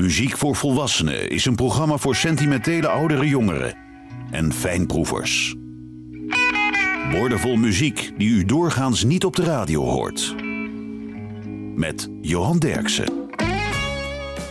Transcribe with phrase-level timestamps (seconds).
[0.00, 3.76] Muziek voor Volwassenen is een programma voor sentimentele oudere jongeren
[4.30, 5.54] en fijnproevers.
[7.10, 10.34] Woordenvol muziek die u doorgaans niet op de radio hoort.
[11.74, 13.12] Met Johan Derksen.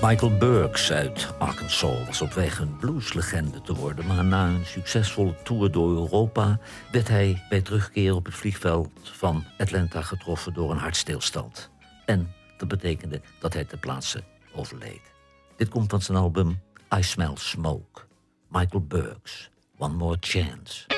[0.01, 4.05] Michael Burks uit Arkansas was op weg een blueslegende te worden.
[4.05, 6.59] Maar na een succesvolle tour door Europa
[6.91, 11.69] werd hij bij terugkeer op het vliegveld van Atlanta getroffen door een hartstilstand.
[12.05, 14.23] En dat betekende dat hij ter plaatse
[14.55, 15.16] overleed.
[15.57, 16.61] Dit komt van zijn album
[16.97, 18.01] I Smell Smoke.
[18.47, 20.96] Michael Burks, One More Chance.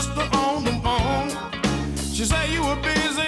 [0.00, 1.28] sister on the phone.
[2.14, 3.27] She said you were busy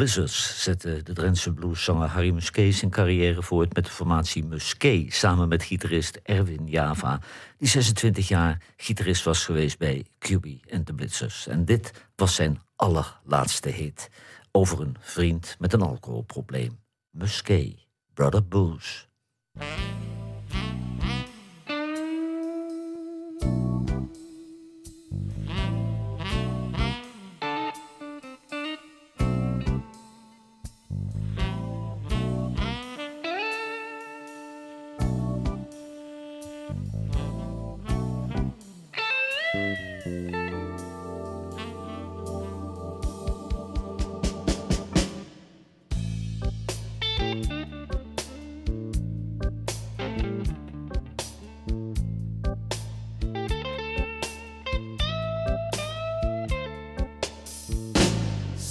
[0.00, 5.48] Blizzards zette de Drentse blueszanger Harry Musquet zijn carrière voort met de formatie Musquet, samen
[5.48, 7.20] met gitarist Erwin Java,
[7.58, 11.46] die 26 jaar gitarist was geweest bij QB and the Blizzards.
[11.46, 14.10] En dit was zijn allerlaatste hit
[14.50, 16.80] over een vriend met een alcoholprobleem.
[17.10, 19.04] Musquet, Brother Booze.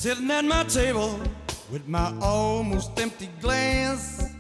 [0.10, 1.20] Sitting at my table
[1.72, 4.34] with my almost empty glass.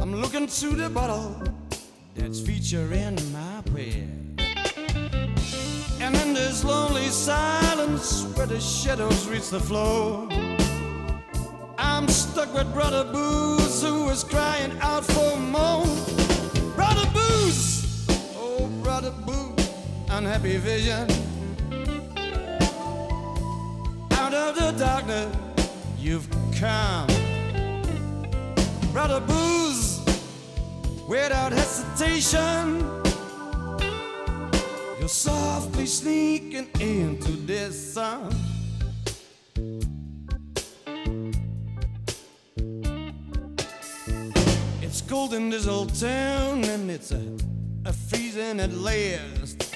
[0.00, 1.42] I'm looking to the bottle
[2.14, 4.06] that's featuring my prayer.
[6.00, 10.28] And in this lonely silence where the shadows reach the floor,
[11.76, 15.84] I'm stuck with Brother Booze who is crying out for more.
[16.76, 18.06] Brother Booze,
[18.36, 19.68] oh Brother Booze,
[20.08, 21.27] unhappy vision.
[24.58, 25.36] The darkness,
[25.98, 26.28] you've
[26.58, 27.06] come.
[28.92, 30.00] Brother Booze,
[31.08, 32.80] without hesitation,
[34.98, 38.34] you're softly sneaking into this song.
[44.82, 47.22] It's cold in this old town and it's a,
[47.84, 49.74] a freezing at last.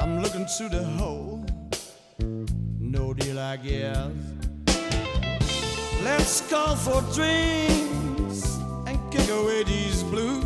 [0.00, 1.23] I'm looking through the hole,
[3.34, 4.10] deal, I guess.
[6.02, 10.42] Let's call for drinks and kick away these blues.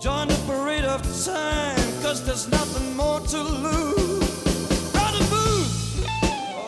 [0.00, 4.92] Join the parade of time, cause there's nothing more to lose.
[4.92, 6.04] Brother Booze,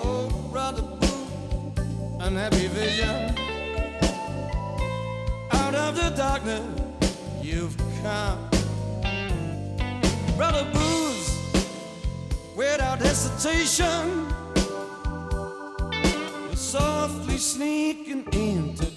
[0.02, 3.34] oh, Brother Booze, unhappy vision.
[5.52, 6.64] Out of the darkness,
[7.42, 8.38] you've come.
[10.36, 11.36] Brother Booze,
[12.56, 14.26] without hesitation,
[16.70, 18.89] softly sneaking into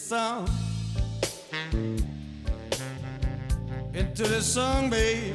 [0.00, 0.48] song.
[3.92, 5.34] Into this song, babe.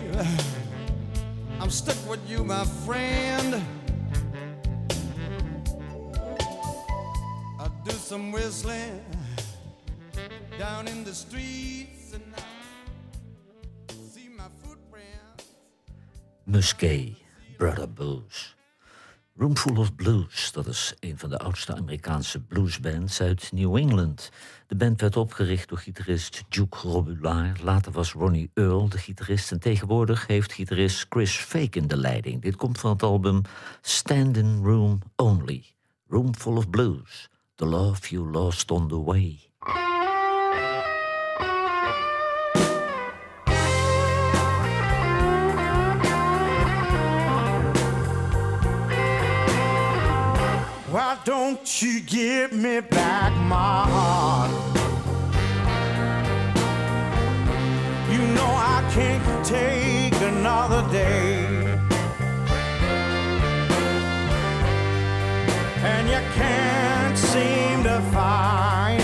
[1.59, 3.63] I'm stuck with you, my friend.
[7.59, 9.05] I'll do some whistling
[10.57, 15.45] down in the streets and I see my footprints.
[16.49, 17.17] Muskee,
[17.57, 18.54] Brother Booze.
[19.37, 24.31] Roomful of Blues, dat is een van de oudste Amerikaanse bluesbands uit New England.
[24.67, 27.61] De band werd opgericht door gitarist Duke Robillard.
[27.61, 32.41] Later was Ronnie Earl de gitarist en tegenwoordig heeft gitarist Chris Fake de leiding.
[32.41, 33.41] Dit komt van het album
[33.81, 35.63] Standing Room Only.
[36.07, 39.44] Roomful of Blues, The Love You Lost on the Way.
[51.55, 54.51] Why don't you give me back my heart?
[58.11, 61.45] You know I can't take another day.
[65.91, 69.01] And you can't seem to find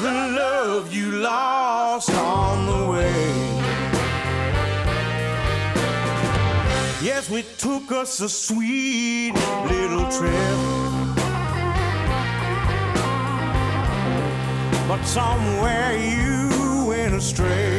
[0.00, 2.63] the love you lost on
[7.04, 9.34] Yes, we took us a sweet
[9.68, 10.32] little trip.
[14.88, 17.73] But somewhere you went astray.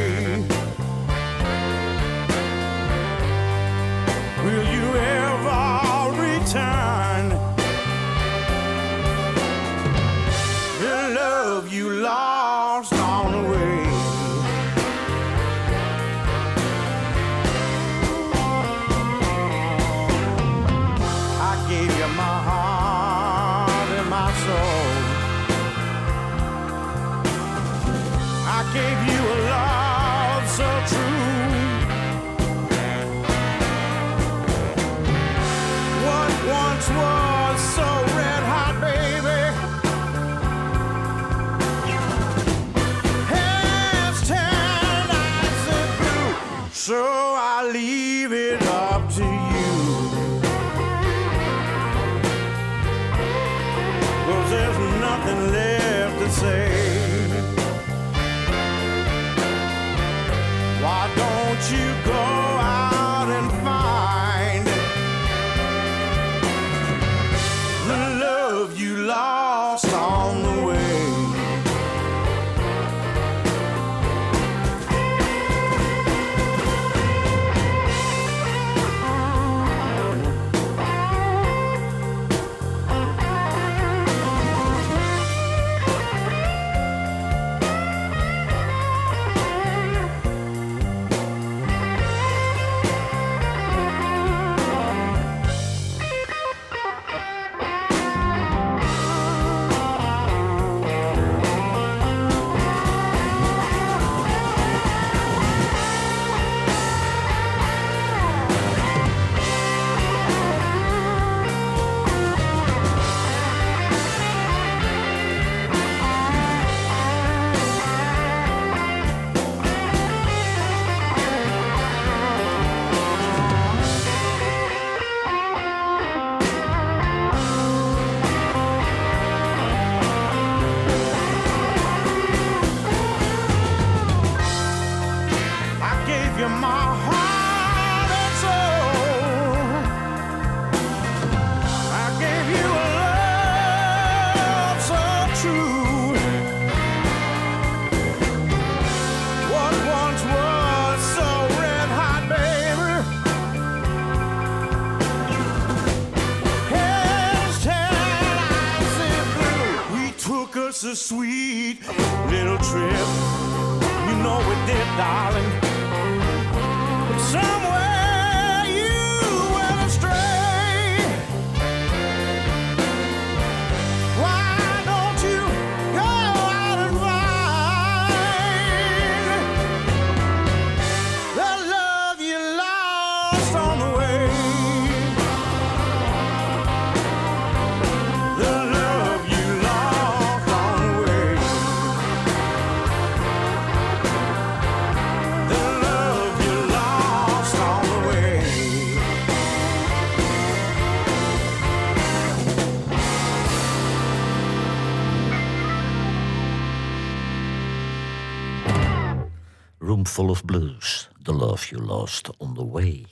[210.46, 213.06] Blues, The Love You Lost on the Way.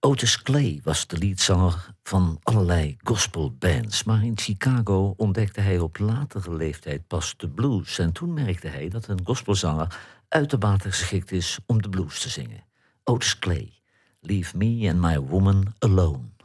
[0.00, 6.54] Otis Clay was de leadzanger van allerlei gospelbands, maar in Chicago ontdekte hij op latere
[6.54, 7.98] leeftijd pas de blues.
[7.98, 12.64] En toen merkte hij dat een gospelzanger uitermate geschikt is om de blues te zingen.
[13.04, 13.72] Otis Clay,
[14.20, 16.37] Leave Me and My Woman Alone.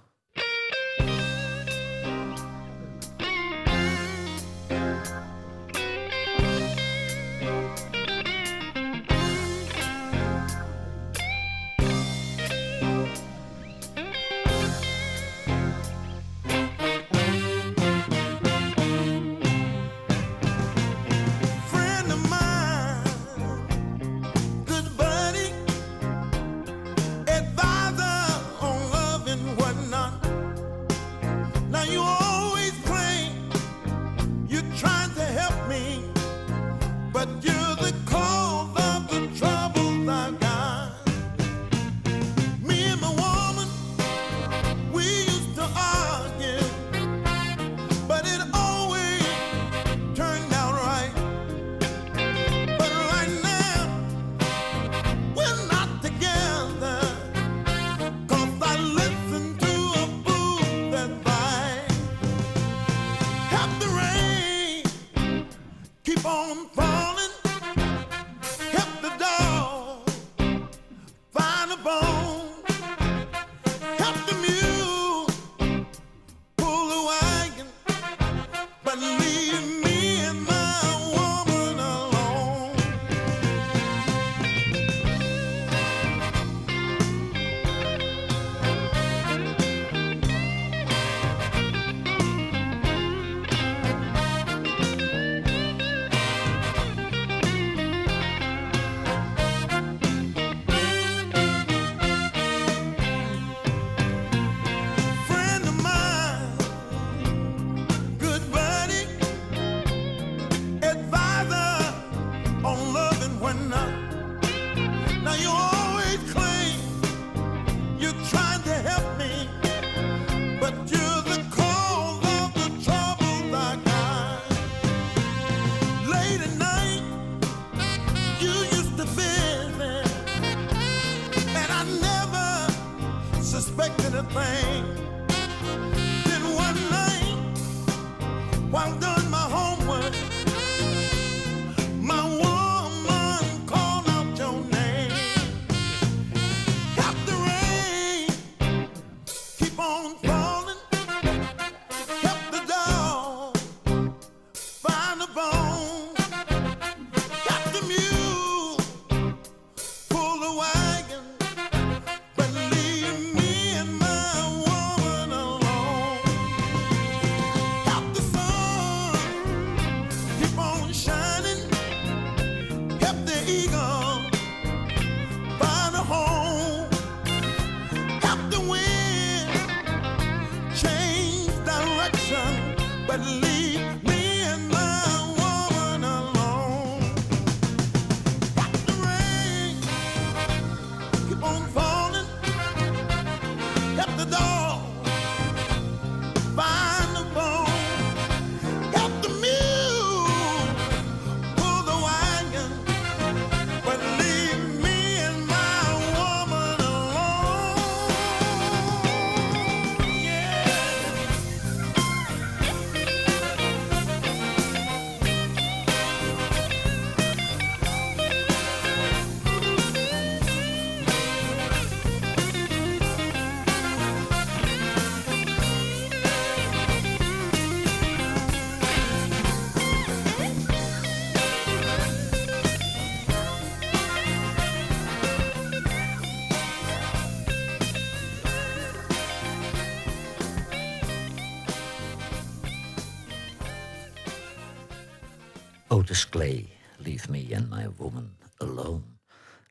[246.34, 246.67] Clay,
[246.98, 249.02] Leave Me and My Woman Alone.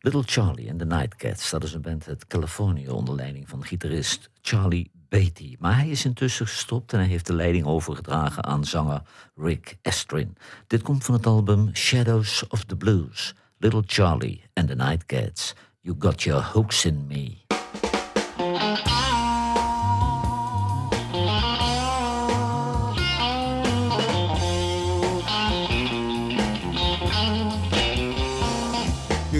[0.01, 4.31] Little Charlie and the Nightcats, dat is een band uit Californië onder leiding van gitarist
[4.42, 5.57] Charlie Beatty.
[5.59, 9.03] Maar hij is intussen gestopt en hij heeft de leiding overgedragen aan zanger
[9.35, 10.37] Rick Estrin.
[10.66, 13.35] Dit komt van het album Shadows of the Blues.
[13.59, 17.41] Little Charlie and the Nightcats, You Got Your Hooks in Me.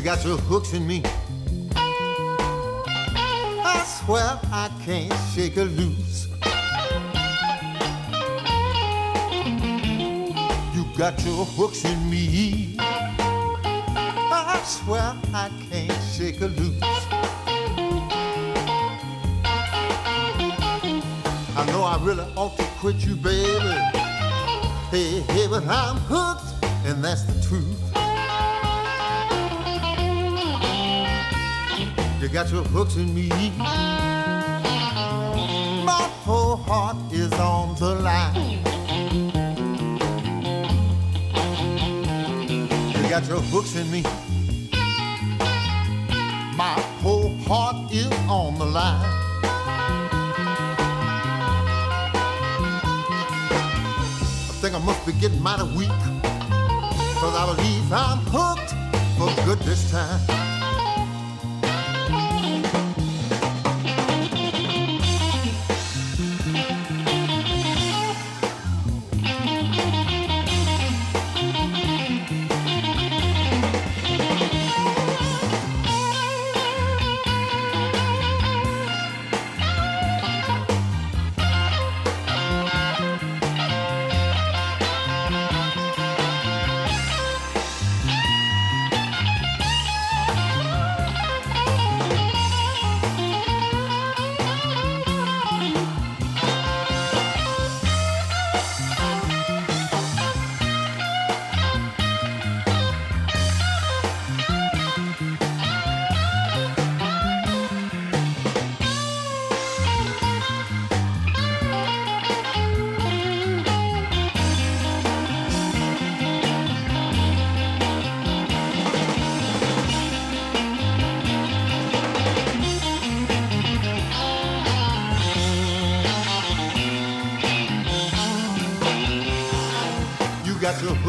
[0.03, 1.01] Got your hooks in me.
[3.65, 6.27] I swear I can't shake a loose.
[10.75, 12.75] You got your hooks in me.
[12.81, 16.83] I swear I can't shake a loose.
[21.55, 23.77] I know I really ought to quit you, baby.
[24.91, 27.82] Hey, hey, but I'm hooked, and that's the truth.
[32.23, 33.29] You got your hooks in me.
[35.85, 38.61] My whole heart is on the line.
[42.95, 44.03] You got your hooks in me.
[46.57, 49.05] My whole heart is on the line.
[54.49, 55.89] I think I must be getting mighty weak.
[57.19, 58.75] Cause I believe I'm hooked
[59.19, 60.52] for good this time.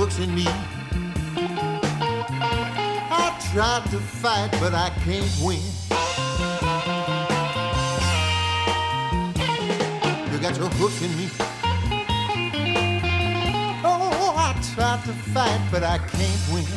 [0.04, 0.44] Hooks in me.
[3.10, 5.62] I tried to fight, but I can't win.
[10.30, 11.30] You got your hooks in me.
[13.86, 16.68] Oh, I tried to fight, but I can't win.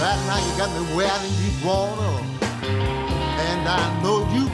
[0.00, 2.14] Right now you got me wading deep water,
[2.64, 4.51] and I know you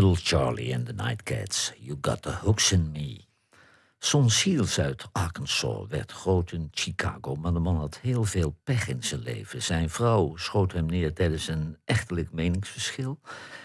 [0.00, 3.20] Little Charlie and the Nightcats, You Got the Hooks in Me.
[3.98, 8.88] Son Seals uit Arkansas werd groot in Chicago, maar de man had heel veel pech
[8.88, 9.62] in zijn leven.
[9.62, 13.20] Zijn vrouw schoot hem neer tijdens een echtelijk meningsverschil.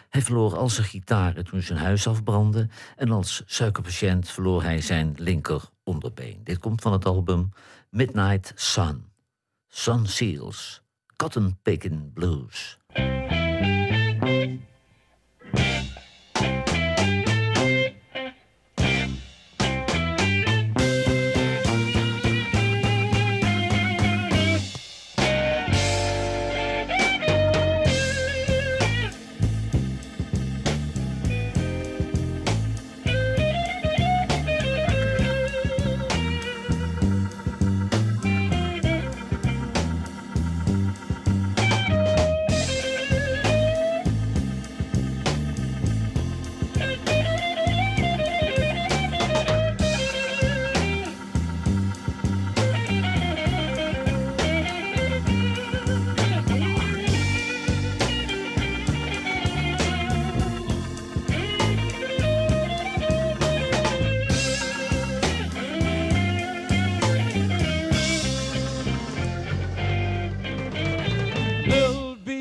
[0.10, 2.70] Hij verloor al zijn gitaren toen zijn huis afbrandde.
[2.96, 6.40] En als suikerpatiënt verloor hij zijn linker onderbeen.
[6.44, 7.52] Dit komt van het album
[7.90, 9.06] Midnight Sun.
[9.68, 10.82] Son Seals,
[11.16, 12.78] Cotton Picking Blues.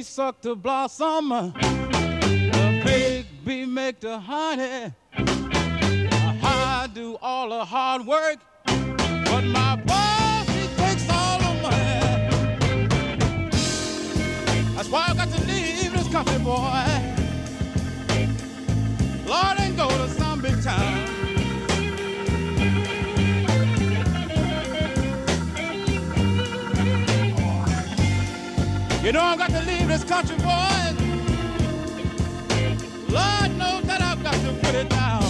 [0.05, 4.93] Suck the blossom, the big bee make the honey.
[6.43, 12.29] I do all the hard work, but my boss he takes all the money.
[14.77, 16.85] That's why I got to leave this country, boy.
[19.27, 21.14] Lord, and go to some big town.
[29.05, 30.45] You know I've got to leave this country, boy.
[33.11, 35.23] Lord knows that I've got to put it down.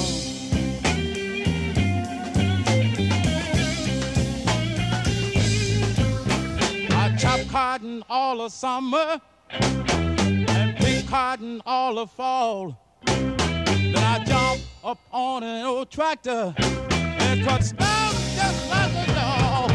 [6.92, 12.78] I chop cotton all the summer and pick cotton all the fall.
[13.06, 19.70] Then I jump up on an old tractor and cut snow just like a dog.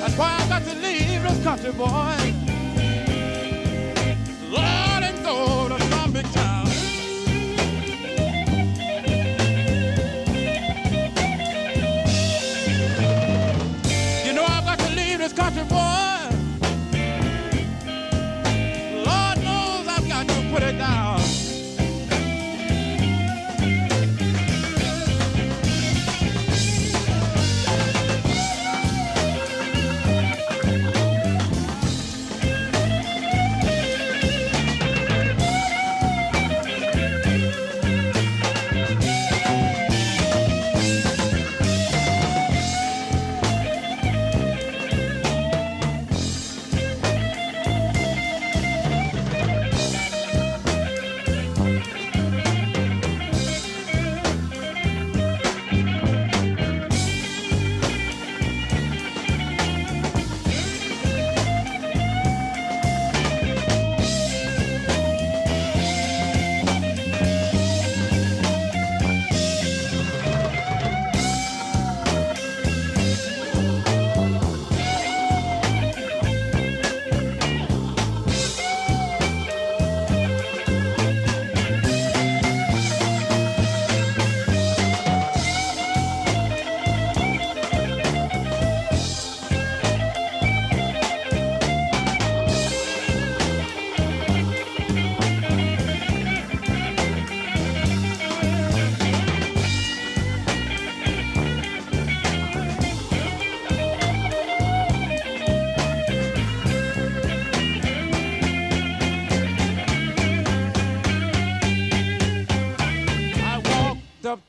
[0.00, 0.97] That's why I got to leave
[1.48, 2.34] country, boy.
[4.50, 6.66] Lord, and go to some big town.
[14.26, 16.17] You know I've got to leave this country, boy.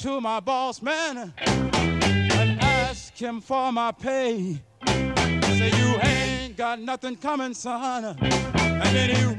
[0.09, 4.59] To my boss man and ask him for my pay.
[4.83, 8.17] Say you ain't got nothing coming, son.
[8.19, 9.38] And then he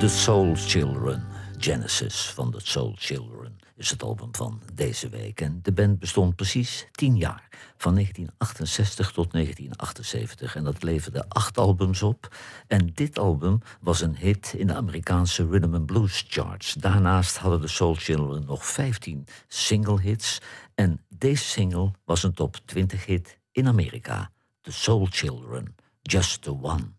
[0.00, 1.24] The Soul Children,
[1.58, 5.40] Genesis van The Soul Children, is het album van deze week.
[5.40, 10.56] En de band bestond precies tien jaar, van 1968 tot 1978.
[10.56, 12.36] En dat leverde acht albums op.
[12.66, 16.74] En dit album was een hit in de Amerikaanse rhythm and blues charts.
[16.74, 20.38] Daarnaast hadden de Soul Children nog 15 single hits.
[20.74, 24.30] En deze single was een top 20 hit in Amerika.
[24.60, 26.98] The Soul Children, Just the One.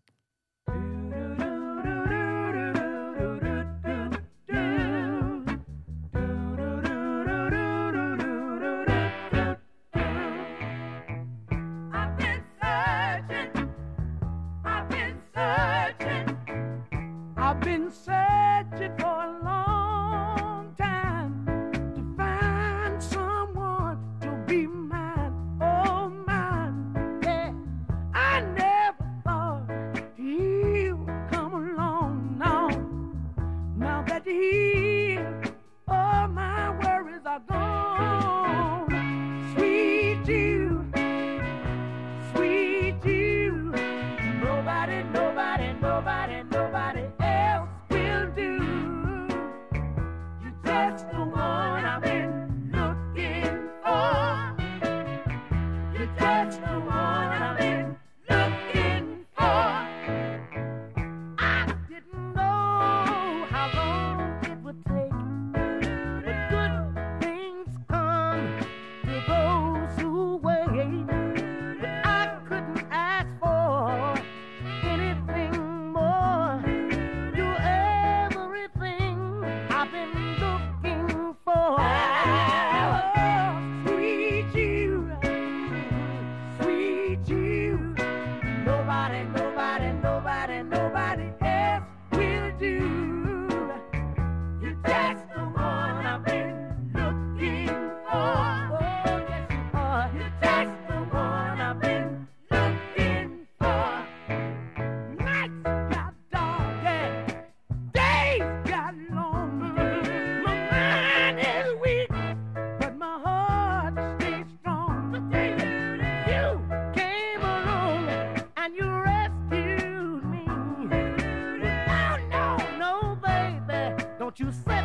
[124.37, 124.80] don't you say?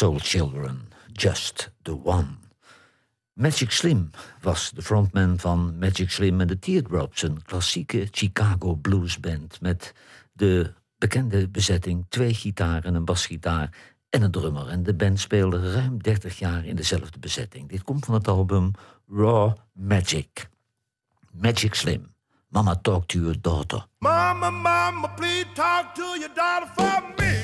[0.00, 2.38] Soul Children, Just the One.
[3.32, 4.10] Magic Slim
[4.40, 9.92] was de frontman van Magic Slim en de Teardrops, een klassieke Chicago bluesband met
[10.32, 13.70] de bekende bezetting: twee gitaren, een basgitaar
[14.10, 14.68] en een drummer.
[14.68, 17.68] En de band speelde ruim 30 jaar in dezelfde bezetting.
[17.68, 18.70] Dit komt van het album
[19.08, 20.48] Raw Magic.
[21.30, 22.14] Magic Slim.
[22.48, 23.86] Mama, talk to your daughter.
[23.98, 27.39] Mama, mama, please talk to your daughter for me.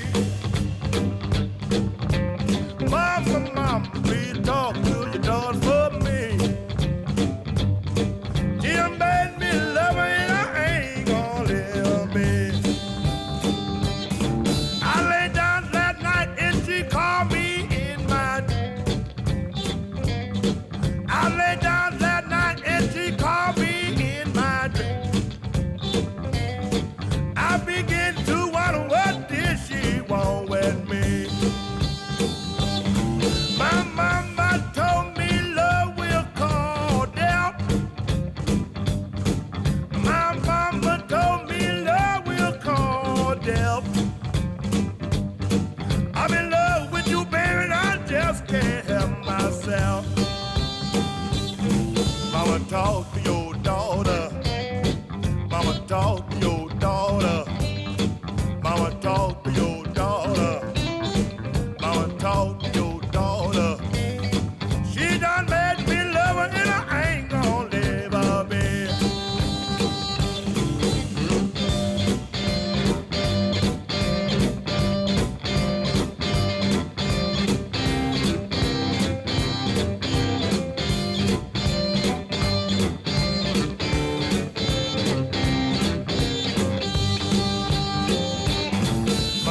[2.90, 6.35] Mom, mom, please talk to your daughter for me.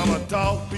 [0.06, 0.75] Mama, talk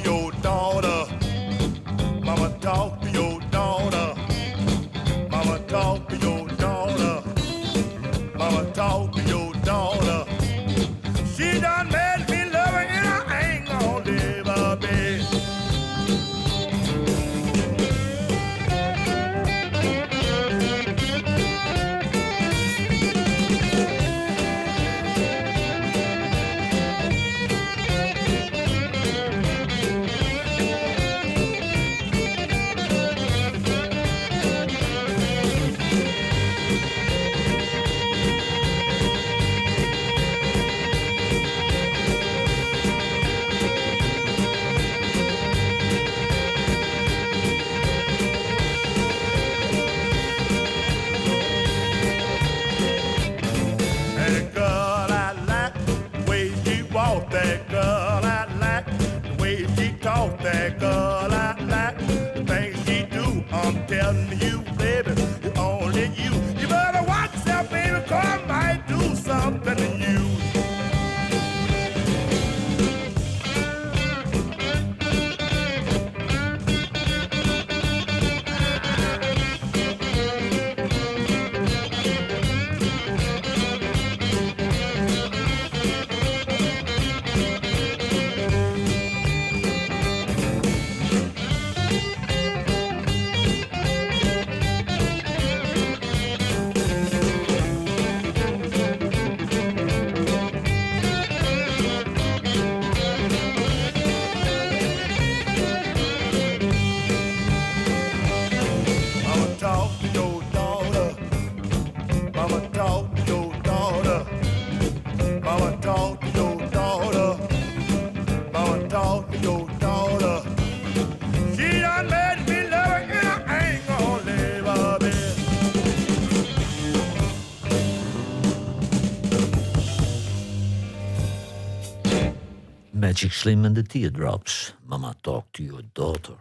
[133.33, 134.75] Slim and the Teardrops.
[134.85, 136.35] Mama Talk to Your Daughter.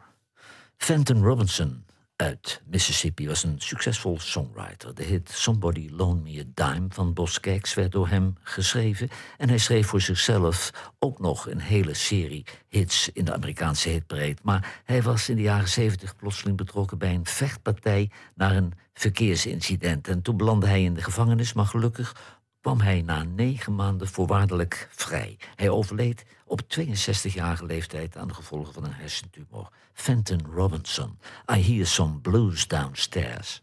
[0.76, 1.84] Fenton Robinson
[2.16, 4.94] uit Mississippi was een succesvol songwriter.
[4.94, 7.40] De hit Somebody Loan Me a Dime van Bos
[7.74, 9.08] werd door hem geschreven.
[9.36, 14.36] En hij schreef voor zichzelf ook nog een hele serie hits in de Amerikaanse hitparade.
[14.42, 20.08] Maar hij was in de jaren zeventig plotseling betrokken bij een vechtpartij naar een verkeersincident.
[20.08, 24.88] En toen belandde hij in de gevangenis, maar gelukkig kwam hij na negen maanden voorwaardelijk
[24.90, 25.36] vrij.
[25.54, 29.68] Hij overleed op 62-jarige leeftijd aan de gevolgen van een hersentumor.
[29.92, 31.18] Fenton Robinson.
[31.52, 33.62] I hear some blues downstairs.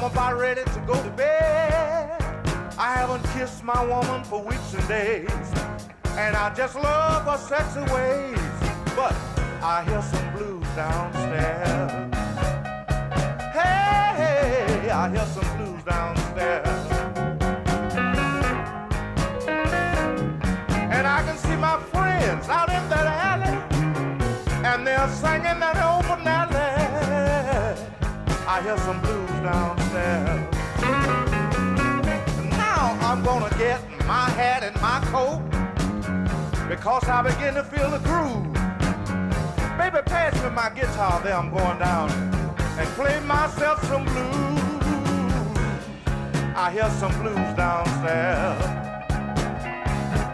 [0.00, 2.22] I'm about ready to go to bed.
[2.78, 5.28] I haven't kissed my woman for weeks and days.
[6.16, 8.40] And I just love her sexy ways.
[8.96, 9.14] But
[9.62, 12.14] I hear some blues downstairs.
[13.52, 16.86] Hey, hey, I hear some blues downstairs.
[20.96, 23.54] And I can see my friends out in that alley
[24.64, 26.70] and they're singing that open alley.
[28.48, 29.30] I hear some blues
[32.56, 35.40] Now I'm gonna get my hat and my coat
[36.68, 38.52] because I begin to feel the groove.
[39.76, 41.34] Baby, pass me my guitar there.
[41.34, 42.10] I'm going down
[42.78, 44.60] and play myself some blues.
[46.56, 48.62] I hear some blues downstairs.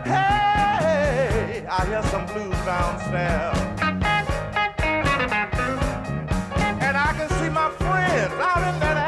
[0.05, 3.59] Hey, I hear some blues downstairs.
[6.87, 9.06] And I can see my friends out Coco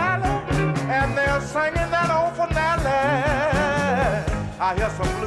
[4.68, 5.17] I hear some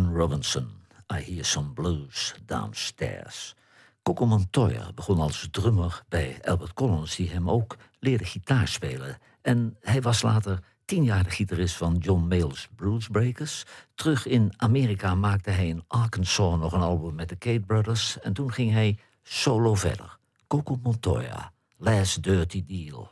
[0.00, 0.68] Robinson,
[1.12, 3.54] I Hear Some Blues Downstairs.
[4.02, 9.18] Coco Montoya begon als drummer bij Albert Collins, die hem ook leerde gitaar spelen.
[9.42, 13.64] En hij was later tienjarige gitarist van John Mayles Bluesbreakers.
[13.94, 18.20] Terug in Amerika maakte hij in Arkansas nog een album met de Kate Brothers.
[18.20, 20.18] En toen ging hij solo verder.
[20.46, 23.10] Coco Montoya, Last Dirty Deal.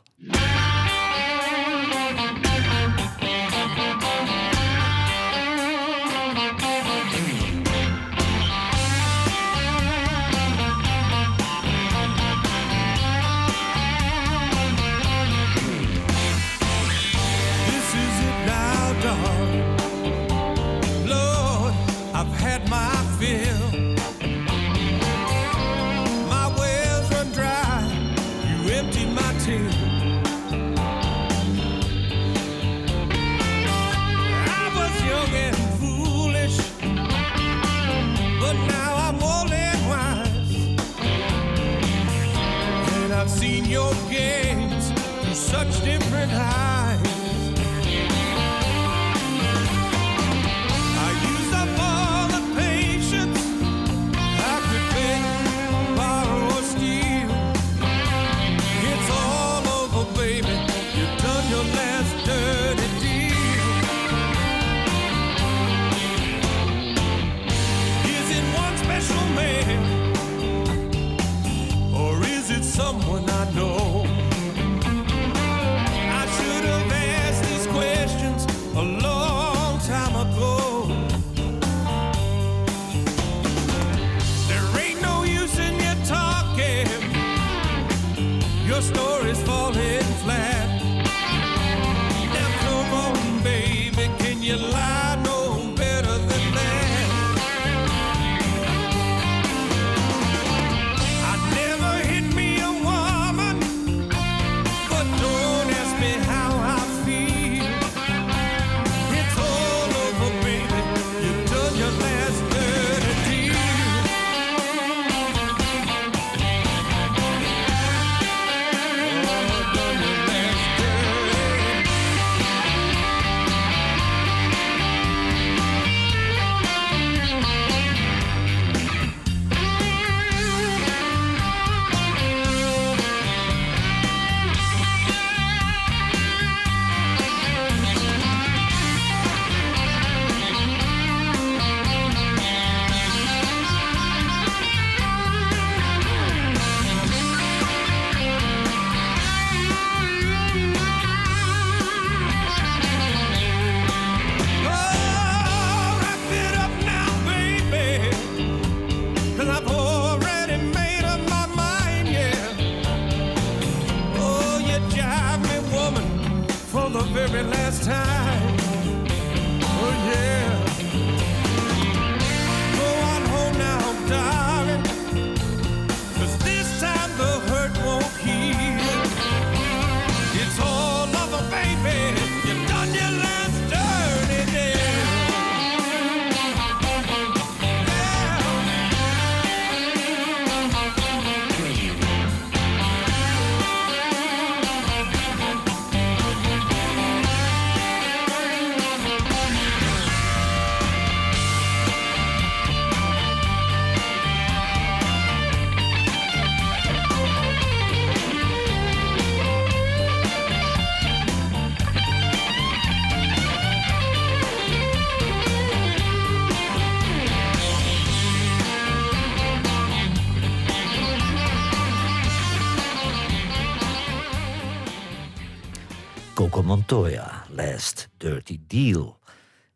[228.67, 229.19] Deal.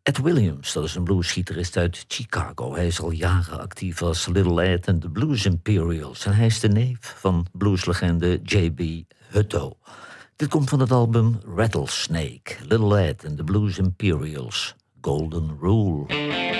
[0.03, 2.73] Ed Williams, dat is een bluesgitarist uit Chicago.
[2.73, 6.25] Hij is al jaren actief als Little Ed en de Blues Imperials.
[6.25, 8.81] En hij is de neef van blueslegende J.B.
[9.29, 9.77] Hutto.
[10.35, 16.54] Dit komt van het album Rattlesnake, Little Ed en de Blues Imperials, Golden Rule.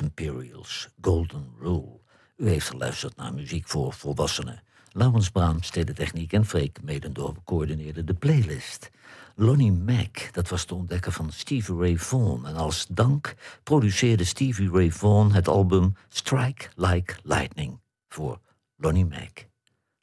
[0.00, 2.00] Imperials, Golden Rule.
[2.36, 4.62] U heeft geluisterd naar muziek voor volwassenen.
[4.90, 8.90] Laurens Braams deed de techniek en Freek Medendorp coördineerde de playlist.
[9.34, 12.46] Lonnie Mack, dat was de ontdekker van Stevie Ray Vaughan.
[12.46, 18.40] En als dank produceerde Stevie Ray Vaughan het album Strike Like Lightning voor
[18.76, 19.46] Lonnie Mack.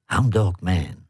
[0.06, 1.08] Hound Dog Man.